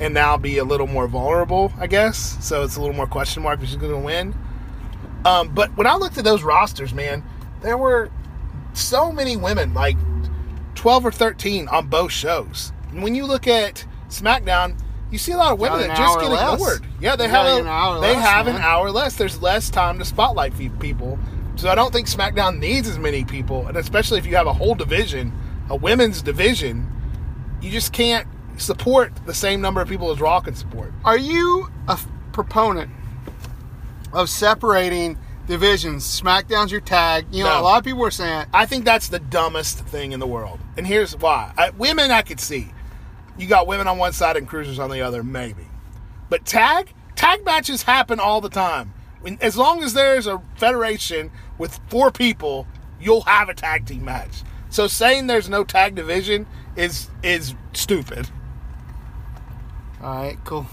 [0.00, 2.36] and now be a little more vulnerable, I guess.
[2.40, 4.34] So it's a little more question mark if she's going to win.
[5.26, 7.22] Um, but when I looked at those rosters, man,
[7.60, 8.10] there were
[8.72, 9.96] so many women, like
[10.74, 12.72] 12 or 13 on both shows.
[12.90, 14.78] And when you look at SmackDown,
[15.10, 16.52] you see a lot of women that just get less.
[16.54, 16.86] ignored.
[17.00, 19.16] Yeah, they have a, an hour they less, have an hour less.
[19.16, 21.18] There's less time to spotlight people.
[21.56, 24.52] So I don't think SmackDown needs as many people, and especially if you have a
[24.52, 25.32] whole division,
[25.68, 26.90] a women's division,
[27.60, 30.92] you just can't support the same number of people as Raw can support.
[31.04, 32.90] Are you a f- proponent
[34.12, 36.04] of separating divisions?
[36.20, 37.26] SmackDown's your tag.
[37.30, 37.60] You know, No.
[37.60, 40.60] a lot of people are saying, I think that's the dumbest thing in the world.
[40.76, 41.52] And here's why.
[41.58, 42.72] I, women, I could see.
[43.40, 45.66] You got women on one side and cruisers on the other, maybe.
[46.28, 46.92] But tag?
[47.16, 48.92] Tag matches happen all the time.
[49.40, 52.66] As long as there's a federation with four people,
[53.00, 54.42] you'll have a tag team match.
[54.68, 58.28] So saying there's no tag division is is stupid.
[60.02, 60.66] all right, cool.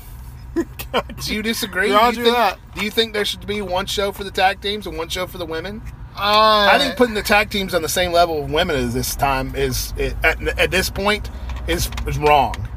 [0.56, 1.91] Do you disagree?
[1.91, 2.60] Roger do you think, that.
[2.75, 5.27] Do you think there should be one show for the tag teams and one show
[5.27, 5.82] for the women?
[6.15, 9.15] Uh, I think putting the tag teams on the same level of women as this
[9.15, 11.30] time is at, at this point
[11.67, 12.67] is is wrong.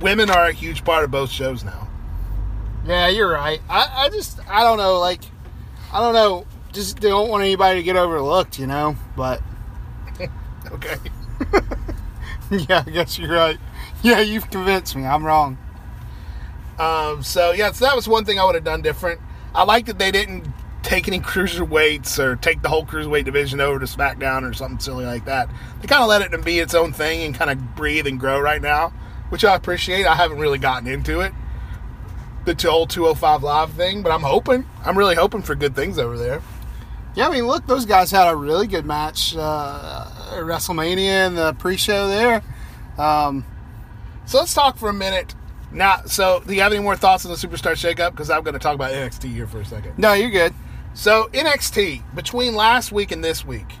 [0.00, 1.88] Women are a huge part of both shows now.
[2.86, 3.60] Yeah, you're right.
[3.68, 5.20] I, I just, I don't know, like,
[5.92, 6.46] I don't know.
[6.72, 8.96] Just don't want anybody to get overlooked, you know.
[9.16, 9.42] But
[10.72, 10.96] Okay.
[12.50, 13.58] yeah, I guess you're right.
[14.02, 15.04] Yeah, you've convinced me.
[15.04, 15.58] I'm wrong.
[16.78, 19.20] Um, so yeah, so that was one thing I would have done different.
[19.54, 20.46] I like that they didn't
[20.88, 25.04] take any cruiserweights or take the whole cruiserweight division over to SmackDown or something silly
[25.04, 25.50] like that.
[25.82, 28.40] They kind of let it be its own thing and kind of breathe and grow
[28.40, 28.88] right now,
[29.28, 30.06] which I appreciate.
[30.06, 31.34] I haven't really gotten into it,
[32.46, 34.64] the whole 205 Live thing, but I'm hoping.
[34.82, 36.40] I'm really hoping for good things over there.
[37.14, 41.36] Yeah, I mean, look, those guys had a really good match uh, at WrestleMania and
[41.36, 42.42] the pre-show there.
[42.96, 43.44] Um,
[44.24, 45.34] So let's talk for a minute.
[45.70, 48.12] Now, so do you have any more thoughts on the Superstar Shakeup?
[48.12, 49.98] Because I'm going to talk about NXT here for a second.
[49.98, 50.54] no, you're good.
[50.98, 53.72] So NXT between last week and this week,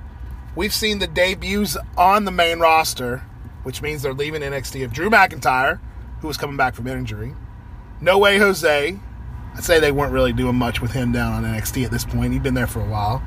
[0.54, 3.24] we've seen the debuts on the main roster,
[3.64, 5.80] which means they're leaving NXT of Drew McIntyre,
[6.20, 7.34] who was coming back from injury.
[8.00, 8.96] No way Jose.
[9.52, 12.34] I'd say they weren't really doing much with him down on NXT at this point.
[12.34, 13.20] He'd been there for a while.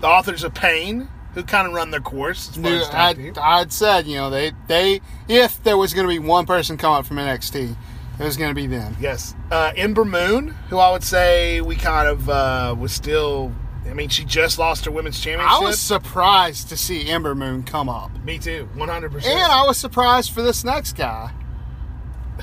[0.00, 3.38] The authors of Pain, who kind of run their course as far Dude, as I'd.
[3.38, 6.92] I'd said, you know, they, they, if there was going to be one person come
[6.92, 7.76] up from NXT,
[8.18, 8.96] it was going to be them.
[9.00, 9.34] Yes.
[9.50, 13.52] Uh, Ember Moon, who I would say we kind of uh, was still.
[13.88, 15.60] I mean, she just lost her women's championship.
[15.60, 18.10] I was surprised to see Ember Moon come up.
[18.22, 19.24] Me too, 100%.
[19.24, 21.32] And I was surprised for this next guy,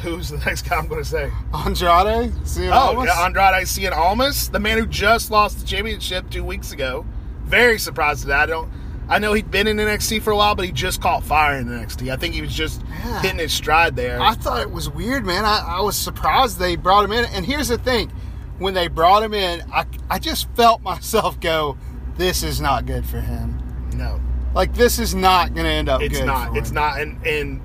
[0.01, 1.31] Who's the next guy I'm going to say?
[1.53, 2.33] Andrade.
[2.47, 6.71] See Oh, yeah, Andrade Cien Almas, the man who just lost the championship two weeks
[6.71, 7.05] ago.
[7.43, 8.39] Very surprised at that.
[8.41, 8.71] I don't.
[9.07, 11.57] I know he'd been in the NXT for a while, but he just caught fire
[11.57, 12.11] in NXT.
[12.11, 13.21] I think he was just Yeah.
[13.21, 14.19] hitting his stride there.
[14.19, 15.45] I thought it was weird, man.
[15.45, 17.25] I, I was surprised they brought him in.
[17.25, 18.11] And here's the thing
[18.57, 21.77] when they brought him in, I, I just felt myself go,
[22.17, 23.61] this is not good for him.
[23.95, 24.19] no,
[24.53, 26.55] Like, this is not going to end up it's not.
[26.57, 26.99] It's not.
[26.99, 27.61] And and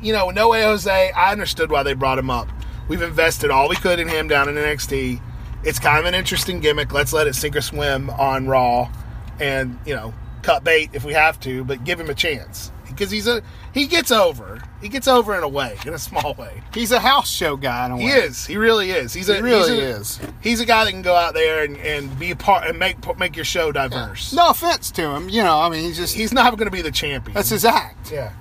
[0.00, 1.10] you know, no way, Jose.
[1.12, 2.48] I understood why they brought him up.
[2.88, 5.20] We've invested all we could in him down in NXT.
[5.64, 6.92] It's kind of an interesting gimmick.
[6.92, 8.90] Let's let it sink or swim on Raw,
[9.40, 10.14] and you know,
[10.46, 13.42] cut bait if we have to, but give him a chance because he's a
[13.74, 14.62] he gets over.
[14.80, 16.62] He gets over in a way, in a small way.
[16.72, 18.02] He's a house show guy in a way.
[18.02, 18.46] He is.
[18.46, 19.12] He really is.
[19.12, 20.20] He's a He really he's a- is.
[20.40, 22.96] He's a guy that can go out there and, and be a part and make
[23.18, 24.32] make your show diverse.
[24.32, 25.28] No offense to him.
[25.28, 27.34] You know, I mean, he's just, He's not going to be the champion.
[27.34, 28.12] that's his act.
[28.12, 28.32] Yeah.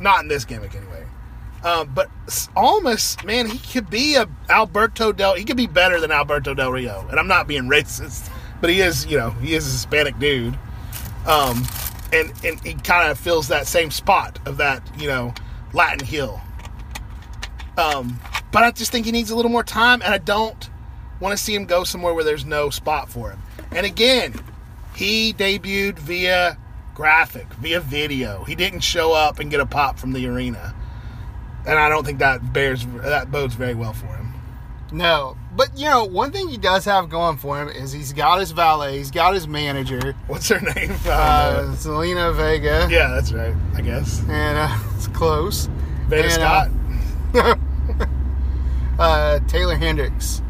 [0.00, 1.04] Not in this gimmick, anyway.
[1.62, 2.08] Um, but
[2.56, 5.34] Almas, man, he could be a Alberto Del.
[5.36, 8.28] He could be better than Alberto Del Rio, and I'm not being racist,
[8.60, 10.58] but he is, you know, he is a Hispanic dude,
[11.26, 11.64] um,
[12.12, 15.34] and and he kind of fills that same spot of that, you know,
[15.72, 16.40] Latin heel.
[17.76, 18.18] Um,
[18.50, 20.68] but I just think he needs a little more time, and I don't
[21.20, 23.40] want to see him go somewhere where there's no spot for him.
[23.70, 24.34] And again,
[24.94, 26.58] he debuted via
[26.94, 28.44] graphic, via video.
[28.44, 30.74] He didn't show up and get a pop from the arena,
[31.66, 34.21] and I don't think that bears that bodes very well for him.
[34.92, 35.36] No.
[35.56, 38.50] But, you know, one thing he does have going for him is he's got his
[38.52, 40.92] valet, he's got his manager, What's her name?
[41.06, 42.86] uh, Zelina Vega.
[42.90, 43.54] yeah, that's right.
[43.74, 45.68] I guess And uh, it's close.
[46.08, 46.70] Veda And, Scott.
[47.34, 47.54] uh,
[49.02, 50.42] uh, Taylor Hendricks.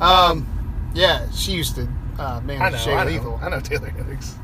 [0.00, 0.46] Um,
[0.94, 2.84] yeah, she used to uh, I manage know.
[2.84, 3.10] Jay I know.
[3.10, 3.40] Lethal.
[3.42, 4.34] I know Taylor Hendricks.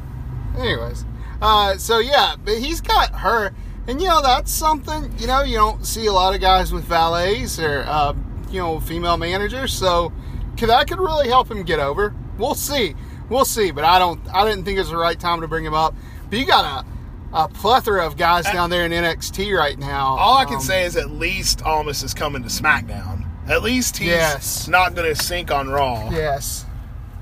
[0.58, 1.04] Anyways,
[1.42, 3.52] uh, so yeah, but he's got her,
[3.88, 5.12] and you know that's something.
[5.18, 8.14] You know, you don't see a lot of guys with valets or uh,
[8.50, 9.66] you know female manager.
[9.68, 10.12] so
[10.56, 12.14] could, that could really help him get over.
[12.38, 12.94] We'll see,
[13.28, 13.70] we'll see.
[13.70, 15.94] But I don't, I didn't think it was the right time to bring him up.
[16.30, 20.16] But you got a, a plethora of guys down there in NXT right now.
[20.16, 23.24] All I can Um, say is at least Almas is coming to SmackDown.
[23.48, 24.66] At least he's Yes.
[24.66, 26.10] not going to sink on Raw.
[26.10, 26.66] yes,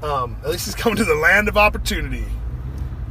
[0.02, 2.24] Um, at least he's coming to the land of opportunity.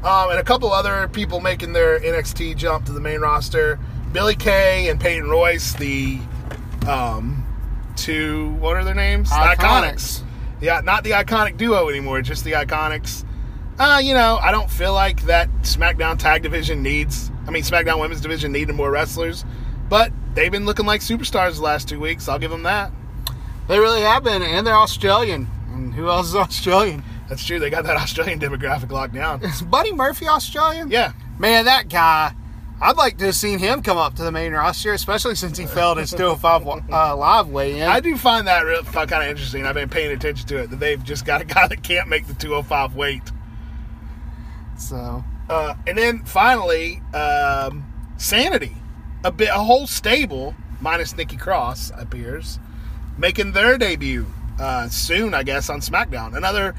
[0.04, 3.80] Um, and a couple other people making their NXT jump to the main roster:
[4.12, 6.19] Billie Kay and Peyton Royce, the
[6.88, 7.42] um,
[7.95, 9.29] two what are their names?
[9.29, 10.23] The Iconics.
[10.62, 13.25] Yeah, not the iconic duo anymore, just the Iconics.
[13.77, 17.32] Uh, you know, I don't feel like that SmackDown Tag Division needs.
[17.47, 19.43] I mean, SmackDown Women's Division needed more wrestlers,
[19.89, 22.29] but they've been looking like superstars the last two weeks.
[22.29, 22.91] I'll give them that.
[23.67, 25.49] they really have been, and they're Australian.
[25.73, 27.03] And who else is Australian?
[27.27, 27.60] That's true.
[27.60, 29.43] They got that Australian demographic locked down.
[29.43, 30.89] Is Buddy Murphy Australian?
[30.91, 32.34] Yeah, Man, that guy,
[32.82, 35.66] I'd like to have seen him come up to the main roster, especially since he
[35.66, 37.88] failed his 205 uh, live weigh in.
[37.88, 39.66] I do find that real kind of interesting.
[39.66, 42.28] I've been paying attention to it that they've just got a guy that can't make
[42.28, 43.22] the 205 weight.
[44.78, 47.86] So, Uh, and then finally, um,
[48.18, 48.76] Sanity,
[49.24, 52.60] a bit a whole stable minus Nikki Cross appears,
[53.18, 54.26] making their debut
[54.60, 56.36] uh, soon, I guess, on SmackDown.
[56.36, 56.76] Another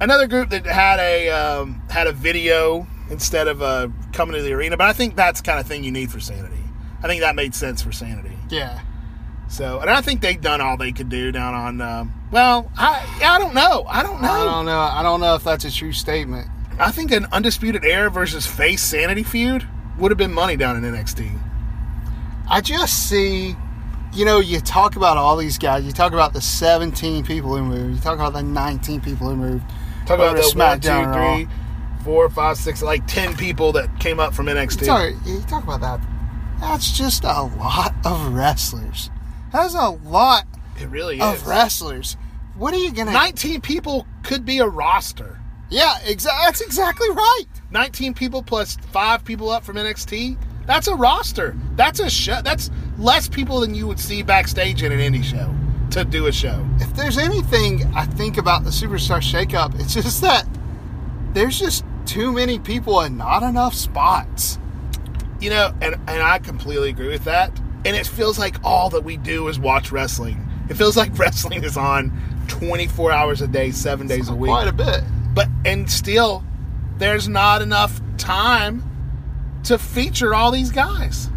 [0.00, 4.52] another group that had a um, had a video instead of uh, coming to the
[4.52, 6.56] arena, but I think that's the kind of thing you need for Sanity.
[7.02, 8.36] I think that made sense for Sanity.
[8.50, 8.80] yeah.
[9.48, 11.80] So, and I think they've done all they could do down on.
[11.80, 13.84] Um, well, I I don't know.
[13.88, 14.30] I don't know.
[14.30, 14.78] I don't know.
[14.78, 16.46] I don't know if that's a true statement.
[16.78, 19.66] I think an undisputed era versus face sanity feud
[19.98, 21.36] would have been money down in NXT.
[22.48, 23.56] I just see,
[24.12, 25.84] you know, you talk about all these guys.
[25.84, 27.96] You talk about the 17 people who moved.
[27.96, 29.64] You talk about the 19 people who moved.
[30.06, 31.36] Talk about the one, SmackDown Raw.
[31.38, 31.54] two, three,
[32.02, 34.84] four, five, six, like ten people that came up from NXT.
[34.84, 36.00] Sorry, you talk about that.
[36.60, 39.10] That's just a lot of wrestlers.
[39.52, 40.44] That's a lot
[40.80, 41.42] It really is.
[41.44, 42.16] wrestlers.
[42.56, 43.12] What are you gonna?
[43.12, 45.40] 19 people could be a roster.
[45.70, 46.44] yeah, exactly.
[46.46, 47.44] That's exactly right.
[47.70, 50.36] 19 people plus five people up from NXT.
[50.66, 51.56] That's a roster.
[51.76, 52.42] That's a show.
[52.42, 55.52] That's less people than you would see backstage in an indie show
[55.92, 56.64] to do a show.
[56.78, 60.46] If there's anything I think about the superstar shakeup, it's just that
[61.32, 64.58] there's just too many people and not enough spots.
[65.40, 67.50] You know, and, and I completely agree with that.
[67.84, 70.46] And it feels like all that we do is watch wrestling.
[70.68, 72.12] It feels like wrestling is on
[72.48, 74.50] 24 hours a day, seven days a week.
[74.50, 75.02] Quite a bit.
[75.34, 76.44] but and still
[76.98, 78.82] there's not enough time
[79.64, 81.30] to feature all these guys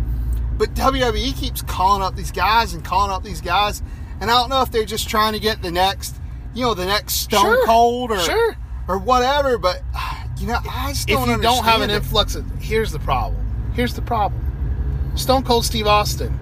[0.58, 3.82] But WWE keeps calling up these guys and calling up these guys,
[4.20, 6.16] and I don't know if they're just trying to get the next,
[6.54, 7.66] you know, the next Stone Sure.
[7.66, 8.58] Cold or Sure.
[8.88, 9.58] Or whatever.
[9.58, 9.82] But
[10.38, 11.96] you know, I just if don't you don't have an it.
[11.96, 13.40] influx of here's the problem
[13.74, 16.38] here's the problem stone cold steve austin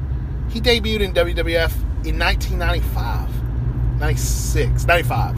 [0.50, 1.74] he debuted in wwf
[2.06, 5.38] in 1995 96 95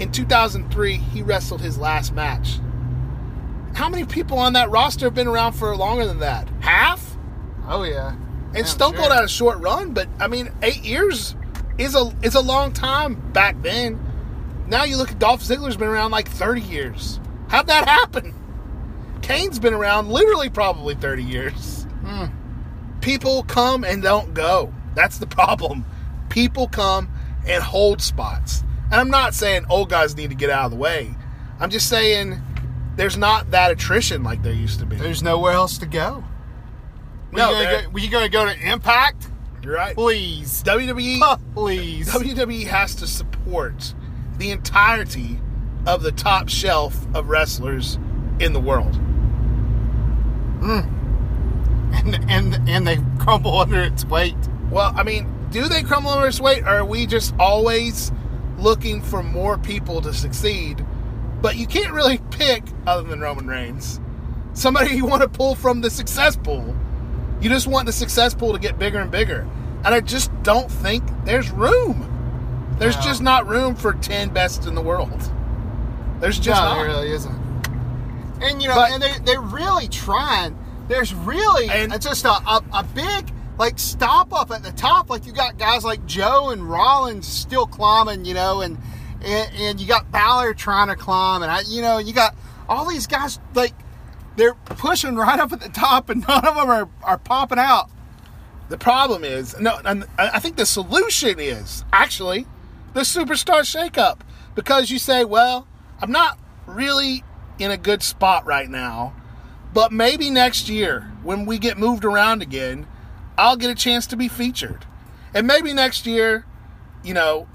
[0.00, 2.58] in 2003 he wrestled his last match
[3.74, 7.16] how many people on that roster have been around for longer than that half
[7.68, 8.16] Oh yeah,
[8.48, 9.02] And Yeah, Stone sure.
[9.02, 11.36] Cold had a short run, but I mean, eight years
[11.78, 14.00] is a is a long time back then.
[14.70, 17.20] Now you look at Dolph Ziggler's been around like thirty years.
[17.48, 18.34] How'd that happen?
[19.22, 21.84] Kane's been around literally probably thirty years.
[22.04, 22.26] Hmm.
[23.00, 24.72] People come and don't go.
[24.94, 25.84] That's the problem.
[26.28, 27.10] People come
[27.46, 28.62] and hold spots.
[28.90, 31.14] And I'm not saying old guys need to get out of the way.
[31.58, 32.40] I'm just saying
[32.96, 34.96] there's not that attrition like there used to be.
[34.96, 36.24] There's nowhere else to go.
[37.32, 39.28] Were No, you gonna go, were you going to go to Impact?
[39.62, 39.94] You're right.
[39.94, 42.08] Please, WWE please.
[42.10, 43.94] WWE has to support
[44.40, 45.38] the entirety
[45.86, 47.98] of the top shelf of wrestlers
[48.40, 48.94] in the world.
[50.60, 50.96] Mm.
[51.92, 54.36] and and and they crumble under its weight.
[54.70, 58.12] Well, I mean, do they crumble under its weight, or are we just always
[58.58, 60.84] looking for more people to succeed?
[61.42, 64.00] But you can't really pick, other than Roman Reigns,
[64.54, 66.74] somebody you want to pull from the success pool.
[67.42, 69.46] You just want the success pool to get bigger and bigger.
[69.84, 72.09] And I just don't think there's room.
[72.80, 75.20] There's just not room for 10 best in the world.
[76.18, 76.74] There's just no, not.
[76.78, 77.40] there really isn't.
[78.42, 80.56] And you know, But- and they they're really trying.
[80.88, 85.10] There's really And- it's just a, a a big like stop up at the top.
[85.10, 88.78] Like you got guys like Joe and Rollins still climbing, you know, and
[89.22, 92.34] and, and you got Balor trying to climb, and I, you know, you got
[92.68, 93.74] all these guys like
[94.36, 97.90] they're pushing right up at the top, and none of them are, are popping out.
[98.70, 102.46] The problem is, no, and I think the solution is actually
[102.92, 104.20] the superstar shakeup
[104.54, 105.66] because you say, well,
[106.00, 107.24] I'm not really
[107.58, 109.14] in a good spot right now,
[109.72, 112.86] but maybe next year when we get moved around again,
[113.38, 114.84] I'll get a chance to be featured,
[115.32, 116.44] and maybe next year,
[117.02, 117.48] you know,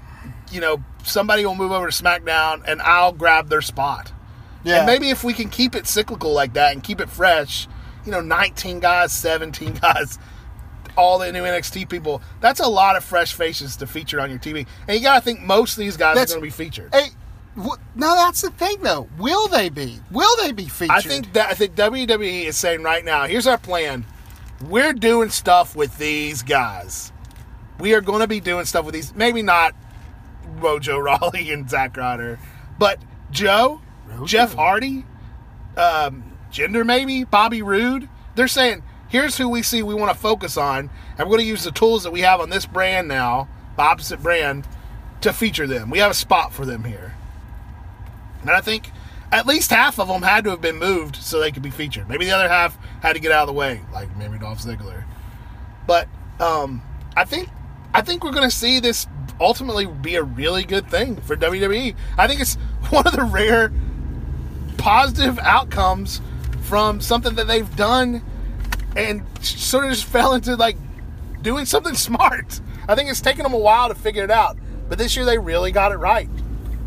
[0.50, 4.12] you know, somebody will move over to SmackDown and I'll grab their spot.
[4.64, 7.68] Yeah, And maybe if we can keep it cyclical like that and keep it fresh,
[8.04, 10.18] you know, 19 guys, 17 guys,
[10.96, 14.38] all the new NXT people, that's a lot of fresh faces to feature on your
[14.38, 14.66] TV.
[14.88, 16.94] And you got to think most of these guys That's- are going to be featured.
[16.94, 17.08] Hey,
[17.58, 19.08] wh- no, that's the thing though.
[19.18, 20.00] Will they be?
[20.10, 20.96] Will they be featured?
[20.96, 24.04] I think that I think WWE is saying right now, here's our plan.
[24.68, 27.12] We're doing stuff with these guys.
[27.78, 29.14] We are going to be doing stuff with these.
[29.14, 29.74] Maybe not
[30.60, 32.38] Mojo Rawley and Zack Ryder,
[32.78, 32.98] but
[33.30, 34.24] Joe, Rojo.
[34.24, 35.04] Jeff Hardy,
[35.76, 38.08] um, Gender maybe Bobby Roode.
[38.34, 41.46] They're saying here's who we see we want to focus on, and we're going to
[41.46, 44.66] use the tools that we have on this brand now, the opposite brand,
[45.20, 45.90] to feature them.
[45.90, 47.14] We have a spot for them here.
[48.42, 48.90] And I think
[49.32, 52.08] at least half of them had to have been moved so they could be featured.
[52.08, 55.04] Maybe the other half had to get out of the way, like maybe Dolph Ziggler.
[55.86, 56.08] But
[56.40, 56.82] um,
[57.16, 57.48] I think
[57.94, 59.06] I think we're going to see this
[59.40, 61.94] ultimately be a really good thing for WWE.
[62.18, 62.54] I think it's
[62.90, 63.72] one of the rare
[64.76, 66.20] positive outcomes
[66.62, 68.22] from something that they've done
[68.96, 70.76] and sort of just fell into like
[71.42, 72.60] doing something smart.
[72.88, 74.56] I think it's taken them a while to figure it out,
[74.88, 76.28] but this year they really got it right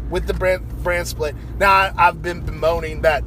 [0.10, 1.36] with the brand brand split.
[1.58, 3.24] Now I, I've been bemoaning that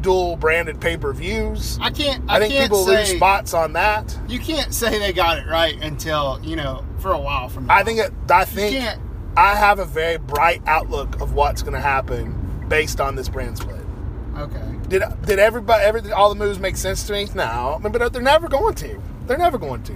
[0.00, 1.78] dual branded pay per views.
[1.80, 2.28] I can't.
[2.30, 4.16] I, I, think can't people say, lose spots on that.
[4.28, 7.74] You can't say they got it right until you know for a while from now.
[7.74, 9.00] I think it, I think
[9.36, 13.58] I have a very bright outlook of what's going to happen based on this brand
[13.58, 13.83] split.
[14.36, 14.74] Okay.
[14.88, 17.28] Did did everybody every all the moves make sense to me?
[17.34, 19.00] No, but they're never going to.
[19.26, 19.92] They're never going to.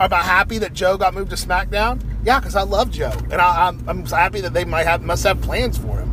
[0.00, 2.02] Am I happy that Joe got moved to SmackDown?
[2.24, 5.22] Yeah, because I love Joe, and I, I'm, I'm happy that they might have must
[5.24, 6.10] have plans for him.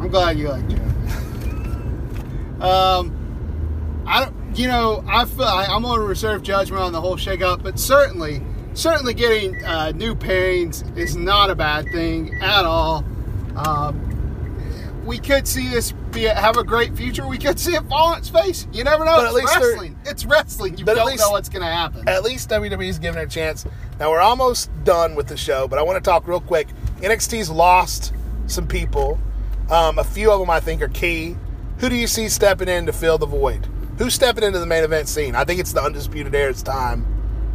[0.00, 0.76] I'm glad you like Joe.
[2.64, 4.36] um, I don't.
[4.54, 7.78] You know, I feel I, I'm going to reserve judgment on the whole shakeup, but
[7.78, 8.42] certainly,
[8.74, 13.02] certainly getting uh, new pairings is not a bad thing at all.
[13.56, 14.11] Um,
[15.04, 17.26] we could see this be a, have a great future.
[17.26, 18.66] We could see it fall on its face.
[18.72, 19.16] You never know.
[19.16, 19.98] But at it's least wrestling.
[20.04, 20.78] It's wrestling.
[20.78, 22.08] You don't least- know what's going to happen.
[22.08, 23.64] At least WWE's giving it a chance.
[23.98, 26.68] Now we're almost done with the show, but I want to talk real quick.
[27.00, 28.12] NXT's lost
[28.46, 29.18] some people.
[29.70, 31.36] Um, a few of them I think are key.
[31.78, 33.66] Who do you see stepping in to fill the void?
[33.98, 35.34] Who's stepping into the main event scene?
[35.34, 37.06] I think it's the Undisputed Era's time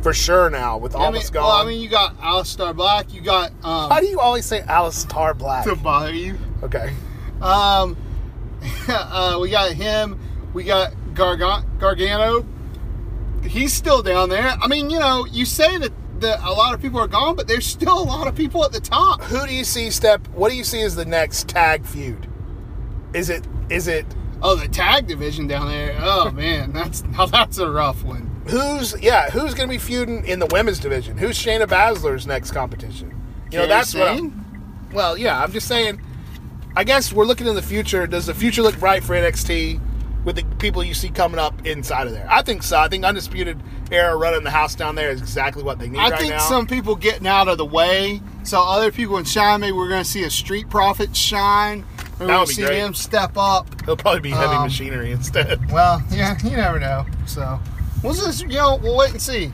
[0.01, 1.49] for sure now with I mean, almost well.
[1.49, 3.13] I mean, you got Aleister Black.
[3.13, 5.65] You got um, How do you always say Alistar Black?
[5.65, 6.37] to bother you.
[6.63, 6.93] Okay.
[7.41, 7.97] Um,
[8.88, 10.19] uh, we got him.
[10.53, 12.45] We got Gargan- Gargano.
[13.43, 14.47] He's still down there.
[14.61, 17.47] I mean, you know, you say that, that a lot of people are gone, but
[17.47, 19.21] there's still a lot of people at the top.
[19.23, 20.27] Who do you see step?
[20.29, 22.27] What do you see as the next tag feud?
[23.13, 24.05] Is it is it
[24.41, 25.97] Oh, the tag division down there.
[25.99, 28.41] Oh man, that's now that's a rough one.
[28.47, 31.17] who's yeah who's going to be feuding in the women's division?
[31.17, 33.13] Who's Shayna Baszler's next competition?
[33.51, 34.07] You know that's what.
[34.09, 34.43] I'm-
[34.93, 36.01] well, yeah, I'm just saying.
[36.78, 38.05] I guess we're looking in the future.
[38.05, 39.80] Does the future look bright for NXT
[40.23, 42.28] with the people you see coming up inside of there?
[42.30, 42.78] I think so.
[42.78, 43.59] I think Undisputed
[43.91, 46.38] Era running the house down there is exactly what they need I right think now.
[46.39, 49.61] some people getting out of the way, so other people can shine.
[49.61, 51.84] Maybe we're going to see a Street Profits shine.
[52.19, 52.80] We're That gonna see great.
[52.80, 53.67] them step up.
[53.82, 55.59] It'll probably be heavy Um, machinery instead.
[55.71, 57.05] Well, yeah, you never know.
[57.25, 57.59] So
[58.03, 59.51] we'll just, you know, we'll wait and see.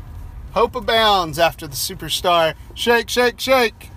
[0.51, 2.53] Hope abounds after the superstar.
[2.75, 3.89] Shake, shake, shake.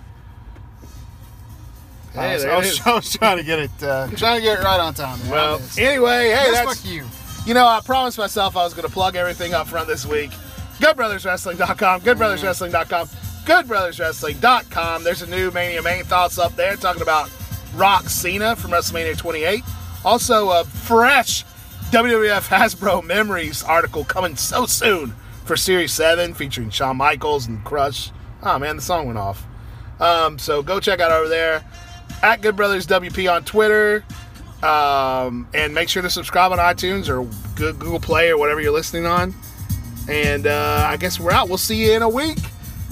[2.17, 4.59] Hey, I, was, I was- I was trying to get it, uh, trying to get
[4.59, 5.19] it right on time.
[5.21, 5.29] man.
[5.31, 7.05] Well, anyway, hey, Just that's fuck you.
[7.45, 10.31] You know, I promised myself I was going to plug everything up front this week.
[10.79, 13.07] GoodBrothersWrestling.com, GoodBrothersWrestling.com,
[13.97, 15.03] GoodBrothersWrestling.com.
[15.03, 17.29] There's a new Mania Main Thoughts up there talking about
[17.75, 19.63] Rock Cena from WrestleMania 28.
[20.05, 21.43] Also, a fresh
[21.91, 25.15] WWF Hasbro Memories article coming so soon
[25.45, 28.11] for Series 7 featuring Shawn Michaels and Crush.
[28.43, 29.45] Oh, man, the song went off.
[29.99, 31.63] Um, so go check out over there
[32.23, 34.03] at Good Brothers WP on Twitter.
[34.63, 38.71] Um, and make sure to subscribe on iTunes or Good Google Play or whatever you're
[38.71, 39.35] listening on.
[40.09, 41.47] And uh, I guess we're out.
[41.47, 42.39] We'll see you in a week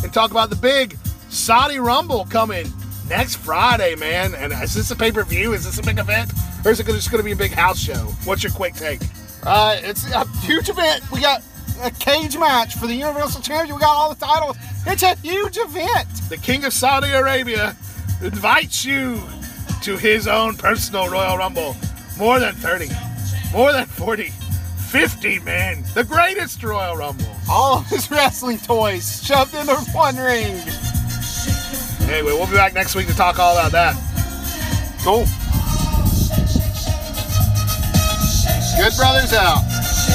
[0.04, 0.98] and talk about the big
[1.30, 2.72] Saudi Rumble coming
[3.10, 4.36] next Friday, man.
[4.36, 5.54] And is this a pay per view?
[5.54, 6.32] Is this a big event?
[6.64, 8.06] Or is it just going to be a big house show?
[8.26, 9.02] What's your quick take?
[9.44, 11.10] Uh, it's a huge event.
[11.12, 11.42] We got
[11.82, 13.76] a cage match for the Universal Championship.
[13.76, 14.58] We got all the titles.
[14.88, 16.08] It's a huge event.
[16.30, 17.76] The King of Saudi Arabia
[18.22, 19.22] invites you
[19.84, 21.76] to his own personal Royal Rumble.
[22.18, 22.90] More than 30,
[23.52, 24.32] more than 40,
[24.78, 25.84] 50 men.
[25.94, 27.26] The greatest Royal Rumble.
[27.50, 30.56] All of his wrestling toys shoved into one ring.
[32.10, 33.96] Anyway, we'll be back next week to talk all about that.
[35.04, 35.26] Cool.
[38.78, 40.15] Good brothers out.